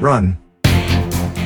[0.00, 0.34] Run.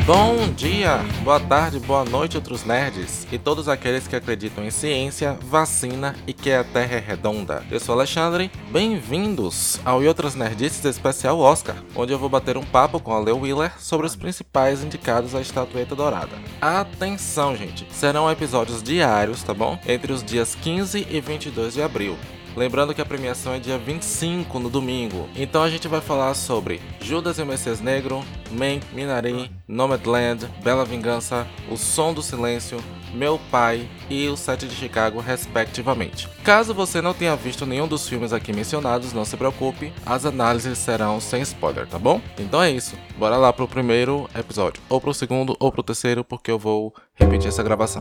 [0.04, 5.38] Bom dia, boa tarde, boa noite, outros nerds e todos aqueles que acreditam em ciência,
[5.40, 7.62] vacina e que a Terra é redonda.
[7.70, 12.64] Eu sou Alexandre, bem-vindos ao E Outras Nerdices Especial Oscar, onde eu vou bater um
[12.64, 16.36] papo com a Leo Wheeler sobre os principais indicados à estatueta dourada.
[16.60, 19.78] Atenção, gente, serão episódios diários, tá bom?
[19.86, 22.16] Entre os dias 15 e 22 de abril.
[22.56, 25.28] Lembrando que a premiação é dia 25 no domingo.
[25.36, 30.84] Então a gente vai falar sobre Judas e o Messias Negro, Mank, Minari, Nomadland, Bela
[30.84, 32.78] Vingança, O Som do Silêncio,
[33.14, 36.28] Meu Pai e O Sete de Chicago, respectivamente.
[36.42, 40.78] Caso você não tenha visto nenhum dos filmes aqui mencionados, não se preocupe, as análises
[40.78, 42.20] serão sem spoiler, tá bom?
[42.38, 46.50] Então é isso, bora lá pro primeiro episódio, ou pro segundo ou pro terceiro, porque
[46.50, 48.00] eu vou repetir essa gravação.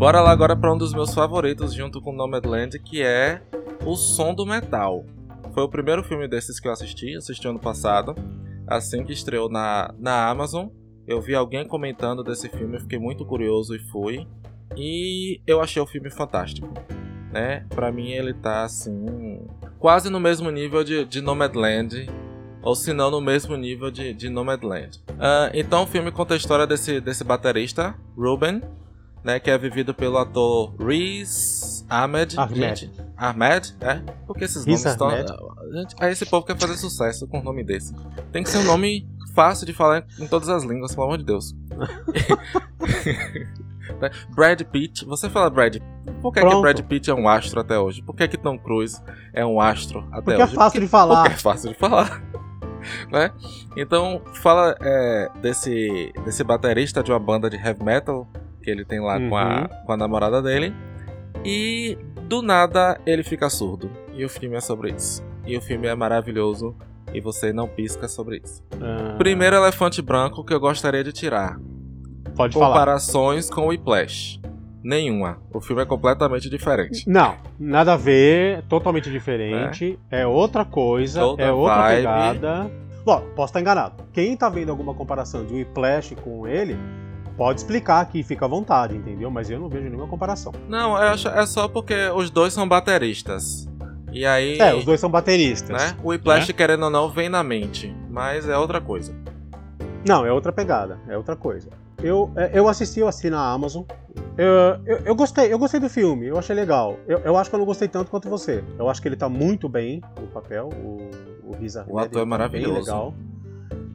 [0.00, 3.42] Bora lá agora para um dos meus favoritos junto com Nomadland, que é
[3.84, 5.04] O Som do Metal.
[5.52, 8.14] Foi o primeiro filme desses que eu assisti, assisti ano passado,
[8.66, 10.68] assim que estreou na, na Amazon.
[11.06, 14.26] Eu vi alguém comentando desse filme, fiquei muito curioso e fui.
[14.74, 16.72] E eu achei o filme fantástico.
[17.30, 17.66] Né?
[17.68, 19.46] Pra mim ele tá assim.
[19.78, 22.08] quase no mesmo nível de, de Nomadland.
[22.62, 24.98] Ou se não no mesmo nível de, de Nomadland.
[25.10, 28.62] Uh, então o filme conta a história desse, desse baterista, Ruben,
[29.24, 32.38] né, que é vivido pelo ator Riz Ahmed.
[32.38, 32.80] Ahmed.
[32.80, 33.96] Gente, Ahmed, é?
[34.26, 35.08] Porque esses Riz nomes estão.
[35.08, 35.32] Ahmed.
[35.72, 37.94] Gente, aí esse povo quer fazer sucesso com um nome desse.
[38.32, 41.24] Tem que ser um nome fácil de falar em todas as línguas, pelo amor de
[41.24, 41.54] Deus.
[44.34, 45.76] Brad Pitt, você fala Brad
[46.22, 46.62] Por que, que Pronto.
[46.62, 48.02] Brad Pitt é um astro até hoje?
[48.02, 49.00] Por que, que Tom Cruise
[49.32, 50.54] é um astro até Porque é hoje?
[50.54, 51.26] fácil de Porque falar.
[51.26, 52.22] é fácil de falar.
[53.10, 53.30] né?
[53.76, 58.28] Então, fala é, desse, desse baterista de uma banda de heavy metal
[58.70, 59.84] que ele tem lá com, a, Uhum.
[59.86, 60.72] com a namorada dele.
[61.44, 63.90] E do nada ele fica surdo.
[64.14, 65.22] E o filme é sobre isso.
[65.46, 66.74] E o filme é maravilhoso.
[67.12, 68.62] E você não pisca sobre isso.
[68.80, 71.58] Ah, Primeiro elefante branco que eu gostaria de tirar.
[72.36, 72.68] pode falar.
[72.68, 74.40] Comparações com o Whiplash.
[74.82, 75.38] Nenhuma.
[75.52, 77.08] O filme é completamente diferente.
[77.08, 79.98] Não, nada a ver, totalmente diferente.
[80.10, 81.96] É, outra coisa, Outra é outra vibe.
[81.98, 82.70] pegada.
[83.04, 84.04] Bom, posso estar enganado.
[84.12, 86.76] Quem tá vendo alguma comparação de Whiplash com ele,
[87.40, 89.30] pode explicar aqui, fica à vontade, entendeu?
[89.30, 90.52] Mas eu não vejo nenhuma comparação.
[90.68, 93.66] Não, eu acho, é só porque os dois são bateristas.
[94.12, 94.58] E aí.
[94.58, 95.70] É, os dois são bateristas.
[95.70, 95.96] Né?
[96.04, 97.96] O Whiplash, querendo ou não, vem na mente.
[98.10, 99.14] Mas é outra coisa.
[100.06, 101.70] Não, é outra pegada, é outra coisa.
[102.02, 103.84] Eu, é, eu assisti, eu assisti na Amazon.
[104.36, 106.98] Eu, eu, eu gostei, eu gostei do filme, eu achei legal.
[107.08, 108.62] Eu, eu acho que eu não gostei tanto quanto você.
[108.78, 111.10] Eu acho que ele tá muito bem no papel, o,
[111.42, 112.74] o Ahmed, O ator é tá maravilhoso.
[112.74, 113.14] Bem legal.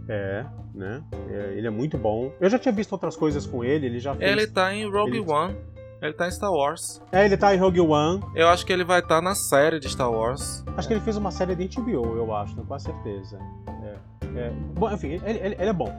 [0.08, 1.04] É, né?
[1.30, 2.32] É, ele é muito bom.
[2.40, 4.32] Eu já tinha visto outras coisas com ele, ele já fez.
[4.32, 5.56] Ele tá em Rogue ele- One.
[6.02, 7.02] Ele tá em Star Wars.
[7.12, 8.22] É, ele tá em Rogue One.
[8.36, 10.64] Eu acho que ele vai estar na série de Star Wars.
[10.78, 13.40] Acho que ele fez uma série de HBO, eu acho, com certeza.
[13.84, 14.50] É, é.
[14.76, 15.92] Bom, enfim, ele, ele- ele é bom.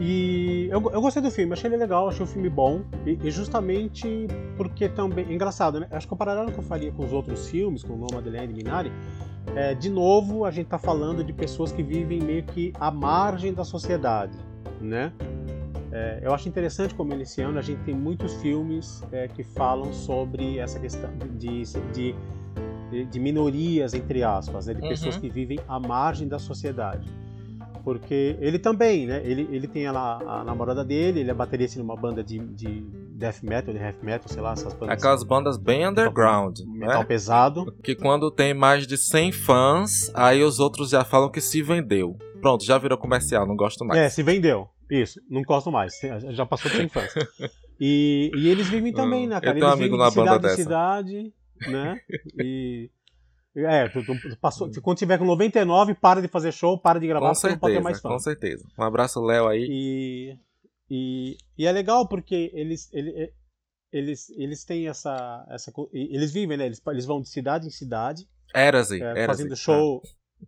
[0.00, 2.82] E eu, eu gostei do filme, achei ele legal, achei o filme bom.
[3.04, 5.32] E, e justamente porque também.
[5.32, 5.88] Engraçado, né?
[5.90, 8.54] Acho que o paralelo que eu faria com os outros filmes, com o Nomadland e
[8.54, 8.92] Minari,
[9.56, 13.52] é, de novo, a gente tá falando de pessoas que vivem meio que à margem
[13.52, 14.36] da sociedade,
[14.80, 15.12] né?
[15.90, 19.92] É, eu acho interessante como nesse ano a gente tem muitos filmes é, que falam
[19.92, 22.14] sobre essa questão de, de,
[22.90, 24.88] de, de minorias, entre aspas, né, de Uhum.
[24.88, 27.08] pessoas que vivem à margem da sociedade.
[27.88, 29.22] Porque ele também, né?
[29.24, 32.82] Ele, ele tem a, a namorada dele, ele é baterista numa banda de, de
[33.16, 34.98] death metal, de heavy metal, sei lá, essas bandas.
[34.98, 36.58] Aquelas bandas bem underground.
[36.66, 37.04] metal Né?
[37.06, 37.74] pesado.
[37.82, 42.14] Que quando tem mais de 100 fãs, aí os outros já falam que se vendeu.
[42.42, 43.98] Pronto, já virou comercial, não gosto mais.
[43.98, 44.68] É, se vendeu.
[44.90, 45.94] Isso, não gosto mais.
[46.30, 47.26] Já passou por infância.
[47.80, 49.54] E, e eles vivem também, Hum, né, eu cara?
[49.54, 50.62] tenho um amigo na de banda cidade em dessa.
[50.62, 51.32] cidade,
[51.70, 52.00] né?
[52.42, 52.90] E.
[53.66, 57.28] É, tu, tu passou, quando tiver com 99, para de fazer show, para de gravar,
[57.28, 58.14] com porque não pode ter mais certeza, fã.
[58.14, 58.68] com certeza.
[58.78, 59.66] Um abraço, Léo, aí.
[59.68, 60.38] E,
[60.90, 63.32] e, e é legal porque eles, ele-
[63.92, 65.72] eles, eles têm essa, essa.
[65.92, 66.66] Eles vivem, né?
[66.66, 70.02] Eles, eles vão de cidade em cidade, Erase, é, fazendo show.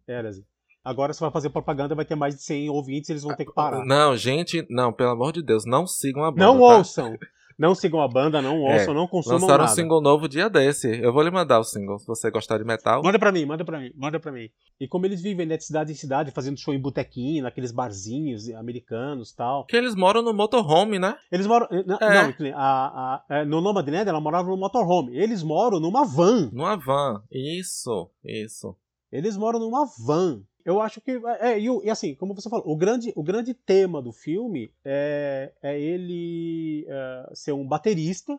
[0.06, 0.44] Erase.
[0.82, 3.52] Agora você vai fazer propaganda, vai ter mais de 100 ouvintes, eles vão ter que
[3.52, 3.84] parar.
[3.84, 6.42] Não, gente, não, pelo amor de Deus, não sigam a banda.
[6.44, 6.76] Não tá?
[6.78, 7.18] ouçam.
[7.60, 9.74] Não sigam a banda, não ouçam, não consumam Lançaram um nada.
[9.76, 10.88] single novo dia desse.
[10.98, 13.02] Eu vou lhe mandar o single, se você gostar de metal.
[13.04, 14.48] Manda pra mim, manda pra mim, manda pra mim.
[14.80, 18.48] E como eles vivem né, de cidade em cidade, fazendo show em botequinho, naqueles barzinhos
[18.54, 19.66] americanos tal.
[19.66, 21.16] Que eles moram no motorhome, né?
[21.30, 21.66] Eles moram.
[21.70, 22.34] eh, Não, É.
[22.38, 25.14] não, a, a, é, no Nomadland ela morava no motorhome.
[25.14, 26.48] Eles moram numa van.
[26.54, 27.22] Numa van.
[27.30, 28.74] Isso, isso.
[29.12, 30.40] Eles moram numa van.
[30.64, 31.12] Eu acho que.
[31.40, 35.52] É, e, e assim, como você falou, o grande, o grande tema do filme é,
[35.62, 38.38] é ele é, ser um baterista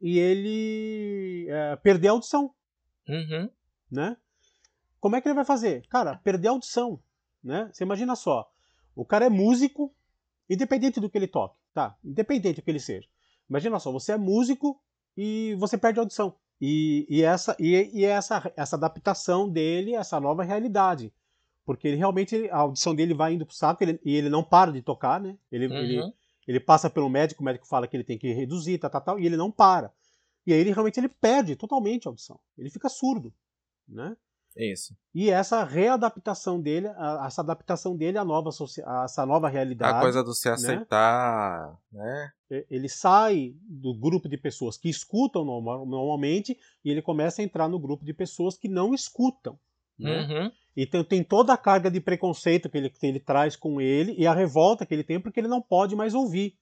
[0.00, 2.54] e ele é, perder a audição,
[3.08, 3.48] Uhum.
[3.90, 4.16] né?
[5.00, 5.86] Como é que ele vai fazer?
[5.88, 6.98] Cara, perder a audição,
[7.42, 7.68] né?
[7.72, 8.50] Você imagina só,
[8.94, 9.94] o cara é músico,
[10.48, 11.96] independente do que ele toque, tá?
[12.04, 13.08] Independente do que ele seja.
[13.48, 14.80] Imagina só, você é músico
[15.16, 16.34] e você perde a audição.
[16.60, 21.12] E, e essa, e, e essa, essa adaptação dele, essa nova realidade.
[21.64, 24.70] Porque ele realmente, a audição dele vai indo pro saco ele, e ele não para
[24.70, 25.36] de tocar, né?
[25.50, 25.76] Ele, Uhum.
[25.76, 26.02] ele,
[26.46, 29.18] ele passa pelo médico, o médico fala que ele tem que reduzir, tal, tal, tal,
[29.18, 29.92] e ele não para.
[30.46, 32.38] E aí ele realmente ele perde totalmente a audição.
[32.58, 33.32] Ele fica surdo,
[33.88, 34.14] né?
[34.56, 34.94] Isso.
[35.12, 38.50] E essa readaptação dele, a- essa adaptação dele à nova,
[38.86, 39.96] a essa nova realidade.
[39.96, 42.30] A coisa do se aceitar, né?
[42.50, 47.44] e- Ele sai do grupo de pessoas que escutam normal- normalmente e ele começa a
[47.44, 49.58] entrar no grupo de pessoas que não escutam.
[49.98, 50.20] Né?
[50.20, 50.52] Uhum.
[50.76, 54.26] Então tem toda a carga de preconceito que ele, que ele traz com ele e
[54.26, 56.54] a revolta que ele tem porque ele não pode mais ouvir.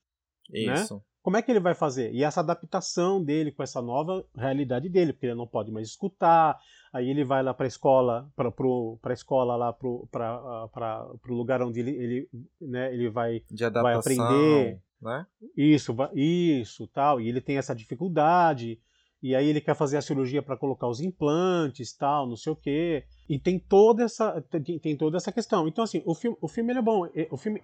[0.50, 0.74] Né?
[0.74, 1.02] Isso.
[1.22, 2.12] Como é que ele vai fazer?
[2.12, 6.58] E essa adaptação dele com essa nova realidade dele, porque ele não pode mais escutar.
[6.92, 11.78] Aí ele vai lá para a escola, para a escola lá para o lugar onde
[11.78, 12.28] ele, ele,
[12.60, 14.24] né, ele vai De adaptação.
[14.24, 14.80] aprender.
[15.00, 15.26] Né?
[15.56, 17.20] isso, isso, tal.
[17.20, 18.80] E ele tem essa dificuldade.
[19.22, 22.56] E aí ele quer fazer a cirurgia para colocar os implantes, tal, não sei o
[22.56, 23.04] quê.
[23.28, 25.68] E tem toda essa tem, tem toda essa questão.
[25.68, 27.08] Então assim, o filme, o filme é bom.
[27.30, 27.62] O filme,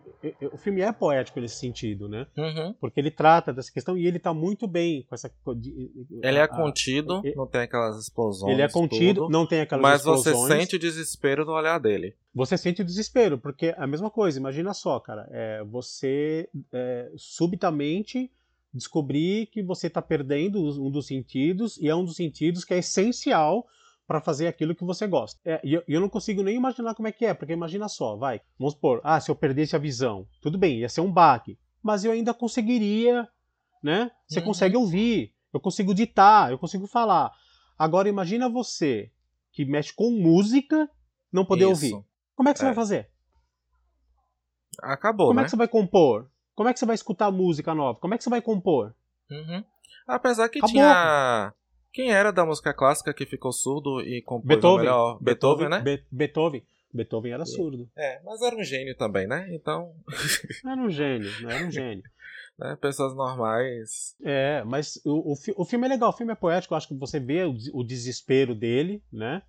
[0.53, 2.27] o filme é poético nesse sentido, né?
[2.37, 2.75] Uhum.
[2.81, 5.31] Porque ele trata dessa questão e ele tá muito bem com essa
[6.23, 8.53] Ele é a- contido, e- não tem aquelas explosões.
[8.53, 10.61] ele é contido, tudo, não tem aquelas Mas você explosões.
[10.63, 12.15] sente o desespero no olhar dele.
[12.35, 17.11] Você sente o desespero, porque é a mesma coisa, imagina só, cara, é, você é,
[17.17, 18.31] subitamente
[18.73, 22.79] descobrir que você está perdendo um dos sentidos, e é um dos sentidos que é
[22.79, 23.67] essencial
[24.07, 25.39] para fazer aquilo que você gosta.
[25.45, 28.17] É, e eu, eu não consigo nem imaginar como é que é, porque imagina só,
[28.17, 31.59] vai, vamos supor, ah, se eu perdesse a visão, tudo bem, ia ser um baque,
[31.83, 33.29] mas eu ainda conseguiria,
[33.83, 34.11] né?
[34.27, 34.47] Você Uhum.
[34.47, 37.31] consegue ouvir, eu consigo ditar, eu consigo falar.
[37.79, 39.11] Agora imagina você
[39.53, 40.89] que mexe com música,
[41.33, 41.71] não poder Isso.
[41.97, 42.07] ouvir.
[42.35, 42.69] Como é que você É.
[42.69, 43.11] vai fazer?
[44.83, 45.43] Acabou, Como né?
[45.43, 46.31] é que você vai compor?
[46.59, 48.01] Como é que você vai escutar música nova?
[48.01, 48.93] Como é que você vai compor?
[49.31, 49.63] Uhum.
[50.09, 50.73] Apesar que Acabou.
[50.73, 51.55] tinha.
[51.93, 54.79] Quem era da música clássica que ficou surdo e compôs Beethoven.
[54.81, 55.23] melhor?
[55.23, 55.81] Beethoven, né?
[55.81, 56.65] Be- Beethoven.
[56.93, 57.89] Beethoven era surdo.
[57.97, 59.47] É, mas era um gênio também, né?
[59.55, 59.95] Então,
[60.67, 61.55] Era um gênio, né?
[61.55, 62.03] era um gênio.
[62.59, 64.17] né, pessoas normais.
[64.25, 66.95] É, mas o, o, o filme é legal, o filme é poético, eu acho que
[66.97, 69.43] você vê o, o desespero dele, né?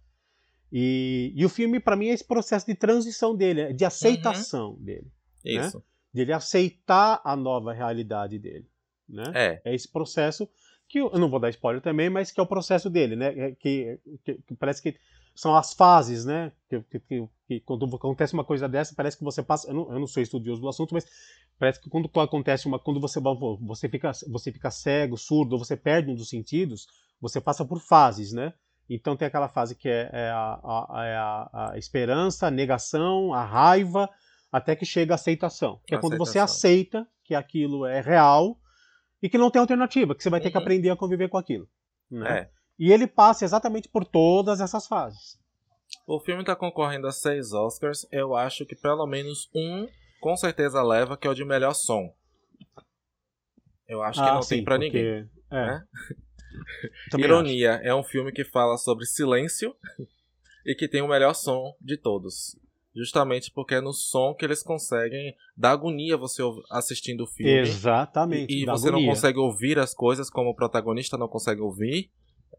[0.71, 4.75] E, e o filme, pra mim, é esse processo de transição dele, é de aceitação
[4.75, 5.07] dele.
[5.44, 5.83] Isso.
[6.13, 8.67] De ele aceitar a nova realidade dele,
[9.07, 9.23] né?
[9.35, 9.61] É.
[9.65, 10.50] É esse processo
[10.88, 13.27] que eu eu não vou dar spoiler também, mas que é o processo dele, né?
[13.38, 14.95] É Que, que- que parece que
[15.35, 16.51] são as fases, né?
[16.69, 19.69] Que, que- que- quando acontece uma coisa dessa, parece que você passa.
[19.69, 21.06] Eu não, eu não sou estudioso do assunto, mas
[21.57, 23.19] parece que quando acontece uma, quando você
[23.61, 26.88] você fica você fica cego, surdo, você perde um dos sentidos,
[27.21, 28.53] você passa por fases, né?
[28.89, 33.31] Então tem aquela fase que é, é a, a- é a- a esperança, a negação,
[33.33, 34.09] a raiva,
[34.51, 35.79] até que chega a aceitação.
[35.85, 36.55] Que é quando você Aceitação.
[36.55, 38.59] aceita que aquilo é real
[39.21, 40.63] e que não tem alternativa, que você vai ter que Uhum.
[40.63, 41.67] aprender a conviver com aquilo.
[42.09, 42.39] Né?
[42.39, 42.49] É.
[42.79, 45.37] E ele passa exatamente por todas essas fases.
[46.07, 48.07] O filme tá concorrendo a seis Oscars.
[48.11, 49.87] Eu acho que pelo menos um,
[50.21, 52.13] com certeza leva, que é o de melhor som.
[53.87, 55.29] Eu acho que Ah, não sim, tem pra porque- ninguém.
[55.51, 55.65] É.
[55.65, 55.83] né?
[57.18, 59.75] Ironia, é um filme que fala sobre silêncio
[60.65, 62.56] e que tem o melhor som de todos.
[62.99, 67.59] Justamente porque é no som que eles conseguem dar agonia você assistindo o filme.
[67.59, 68.53] Exatamente.
[68.53, 69.09] E, e você não agonia.
[69.09, 72.11] consegue ouvir as coisas como o protagonista não consegue ouvir.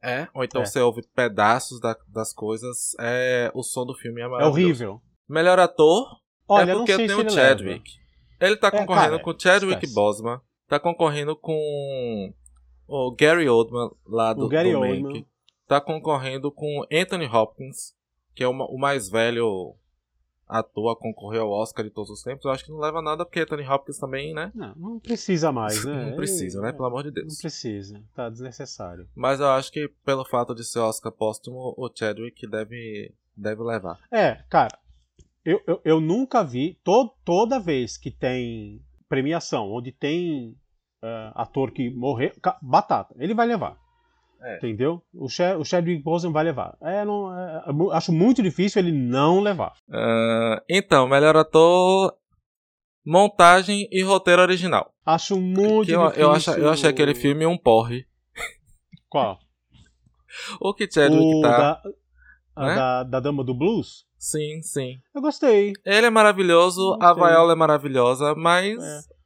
[0.02, 0.64] É, ou então É.
[0.64, 2.92] você ouve pedaços da- das coisas.
[2.98, 4.62] É, o som do filme é É maravilhoso.
[4.64, 5.02] horrível.
[5.28, 6.06] Melhor ator
[6.48, 7.92] Olha, é eu não porque tem o Chadwick.
[8.40, 9.94] Ele tá É, concorrendo cara, com o Chadwick esquece.
[9.94, 10.40] Boseman.
[10.66, 12.32] Tá concorrendo com
[12.88, 15.26] o Gary Oldman lá do, O Gary do Oldman.
[15.68, 17.94] Tá concorrendo com Anthony Hopkins,
[18.34, 19.74] que é o mais velho
[20.50, 22.44] ator a concorrer ao Oscar de todos os tempos.
[22.44, 24.50] Eu acho que não leva nada porque Anthony Hopkins também, né?
[24.54, 26.06] Não, não precisa mais, né?
[26.10, 26.72] Não precisa, Ele- né?
[26.72, 27.38] Pelo amor de Não Deus.
[27.38, 28.02] precisa.
[28.14, 29.08] Tá desnecessário.
[29.14, 33.98] Mas eu acho que pelo fato de ser Oscar póstumo, o Chadwick deve, deve levar.
[34.12, 34.76] É, cara,
[35.44, 40.56] eu, eu, eu nunca vi, to, toda vez que tem premiação, onde tem
[41.02, 43.76] eh, ator que morreu, batata, ele vai levar.
[44.42, 44.56] É.
[44.56, 45.02] Entendeu?
[45.12, 46.76] O, Cha- o Chadwick Boseman vai levar.
[46.80, 49.72] É, não, é, é acho muito difícil ele não levar.
[49.92, 52.14] Ah, então, melhor ator,
[53.04, 54.94] montagem e roteiro original.
[55.04, 56.22] Acho muito Que eu, difícil.
[56.22, 58.06] eu, achei, eu achei aquele filme um porre.
[59.10, 59.38] Qual?
[60.60, 61.82] O que Chadwick o tá.
[62.56, 62.74] da, né?
[62.74, 64.06] da, da Dama do Blues?
[64.16, 65.00] Sim, sim.
[65.14, 65.72] Eu gostei.
[65.84, 67.12] Ele é maravilhoso, a.
[67.12, 68.78] Viola é maravilhosa, mas.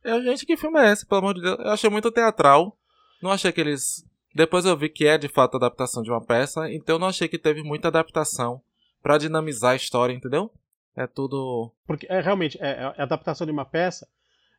[0.05, 0.23] É.
[0.23, 1.59] gente, que filme é esse, pelo amor de Deus?
[1.59, 2.77] Eu achei muito teatral.
[3.23, 4.05] Não achei que eles
[4.35, 7.29] Depois eu vi que é de fato adaptação de uma peça, então eu não achei
[7.29, 8.61] que teve muita adaptação
[9.03, 10.51] para dinamizar a história, entendeu?
[10.97, 11.73] É tudo.
[11.87, 14.09] Porque é realmente é, é adaptação de uma peça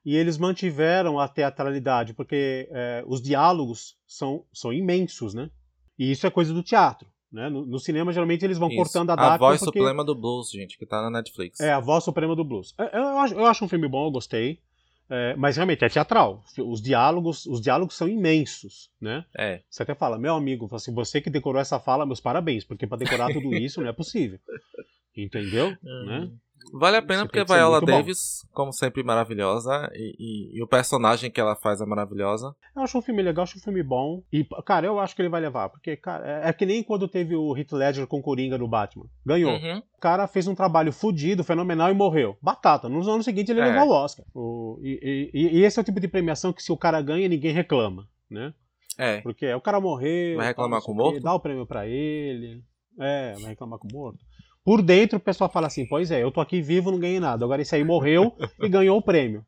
[0.06, 5.50] e eles mantiveram a teatralidade, porque é, os diálogos são, são imensos, né?
[5.98, 7.08] E isso é coisa do teatro.
[7.32, 7.50] Né?
[7.50, 8.78] No, no cinema, geralmente, eles vão isso.
[8.78, 9.34] cortando a data.
[9.34, 9.80] A voz porque...
[9.80, 11.60] suprema do blues, gente, que tá na Netflix.
[11.60, 12.74] É, a voz suprema do blues.
[12.78, 14.60] Eu, eu, acho, eu acho um filme bom, eu gostei.
[15.10, 16.44] É, mas realmente é teatral.
[16.58, 19.24] Os diálogos, os diálogos são imensos, né?
[19.38, 19.62] É.
[19.70, 22.98] Você até fala, meu amigo, assim, você que decorou essa fala, meus parabéns, porque para
[22.98, 24.40] decorar tudo isso não é possível.
[25.16, 25.78] Entendeu?
[25.82, 26.30] Né?
[26.74, 28.50] Vale a pena porque a Viola Davis, bom.
[28.54, 29.90] como sempre, maravilhosa.
[29.94, 32.56] E, e, e, o personagem que ela faz é maravilhosa.
[32.76, 34.24] Eu acho um filme legal, acho um filme bom.
[34.32, 35.70] E, cara, eu acho que ele vai levar.
[35.70, 39.06] Porque, cara, é, é que nem quando teve o Heath Ledger com Coringa no Batman.
[39.26, 39.52] Ganhou.
[39.52, 39.78] Uhum.
[39.78, 42.38] O cara fez um trabalho fodido, fenomenal e morreu.
[42.42, 42.90] Batata.
[42.90, 43.66] No ano seguinte ele é.
[43.66, 44.26] levou o Oscar.
[44.34, 47.54] O, e, e, esse é o tipo de premiação que se o cara ganha, ninguém
[47.54, 48.54] reclama, né?
[48.98, 49.22] É.
[49.22, 50.38] Porque o cara morreu.
[50.38, 51.20] Vai reclamar com o morto?
[51.20, 52.64] Dá o prêmio pra ele.
[53.00, 54.20] É, vai reclamar com o morto.
[54.66, 57.46] Por dentro o pessoal fala assim: pois é, eu tô aqui vivo, não ganhei nada.
[57.46, 59.46] Agora esse aí morreu e ganhou o prêmio.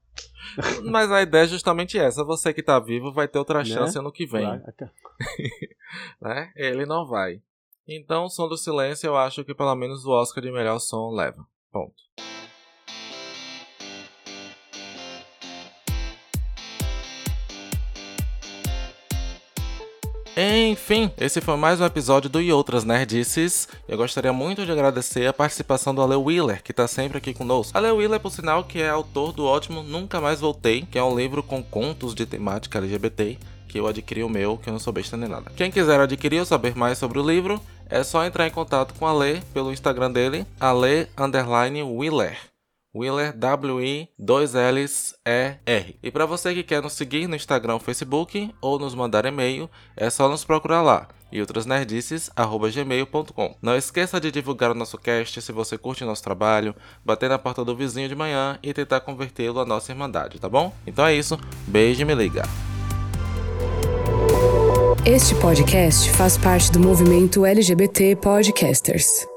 [0.85, 3.65] Mas a ideia é justamente essa: você que tá vivo vai ter outra né?
[3.65, 4.45] chance ano que vem.
[6.21, 6.51] né?
[6.55, 7.41] Ele não vai.
[7.87, 11.43] Então, Som do Silêncio, eu acho que pelo menos o Oscar de melhor som leva.
[11.71, 11.95] Ponto.
[20.39, 23.67] Enfim, esse foi mais um episódio do E Outras Nerdices.
[23.87, 27.75] Eu gostaria muito de agradecer a participação do Ale Wheeler, que está sempre aqui conosco.
[27.75, 31.17] Ale Wheeler, por sinal, que é autor do ótimo Nunca Mais Voltei, que é um
[31.17, 33.35] livro com contos de temática LGBT,
[33.67, 35.51] que eu adquiri o meu, que eu não sou besta nem nada.
[35.55, 39.07] Quem quiser adquirir ou saber mais sobre o livro, é só entrar em contato com
[39.07, 42.37] a Ale pelo Instagram dele, ale_wheeler.
[42.97, 45.99] Wheeler, W-I, 2 L's, E-R.
[46.01, 50.09] E para você que quer nos seguir no Instagram Facebook ou nos mandar e-mail, é
[50.09, 53.55] só nos procurar lá e outras nerdices@gmail.com.
[53.61, 56.75] Não esqueça de divulgar o nosso cast se você curte nosso trabalho,
[57.05, 60.73] bater na porta do vizinho de manhã e tentar convertê-lo à nossa irmandade, tá bom?
[60.85, 61.37] Então é isso,
[61.67, 62.43] beijo e me liga.
[65.05, 69.36] Este podcast faz parte do movimento LGBT Podcasters.